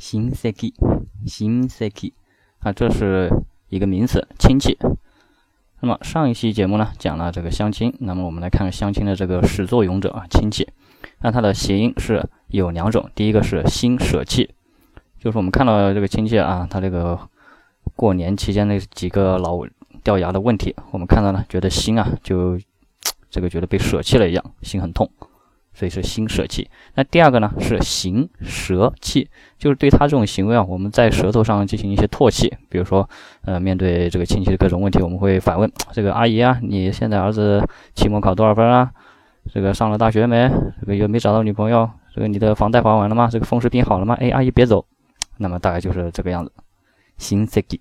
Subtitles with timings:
[0.00, 0.72] 新世纪，
[1.26, 2.14] 新世纪
[2.60, 3.30] 啊，这是
[3.68, 4.78] 一个名词，亲戚。
[5.80, 7.94] 那么上一期节目呢，讲了这个相亲。
[8.00, 10.66] 那么我们来看相亲的这个始作俑者啊，亲戚。
[11.20, 14.54] 那它的谐音是有两种，第一个是新舍弃，
[15.18, 17.28] 就是我们看到这个亲戚啊，他这个
[17.94, 19.60] 过年期间那几个老
[20.02, 22.58] 掉牙的问题，我们看到呢，觉得心啊，就
[23.28, 25.10] 这个觉得被舍弃了一样，心很痛。
[25.72, 26.68] 所以是心舍弃。
[26.94, 29.28] 那第二个呢是行舌气，
[29.58, 32.52] 就是对他这种行为啊，我们在舌头上进行一些唾弃。
[32.68, 33.08] 比如说，
[33.42, 38.90] 呃，面对这个亲戚的各种问题，我们会反问这个阿姨啊，你现在儿子期末考多少分啊？
[39.52, 40.50] 这个上了大学没？
[40.80, 41.88] 这个有没找到女朋友？
[42.14, 43.28] 这个你的房贷还完了吗？
[43.30, 44.16] 这个风湿病好了吗？
[44.20, 44.84] 哎，阿姨别走。
[45.38, 46.52] 那么大概就是这个样子。
[47.16, 47.80] 心塞气。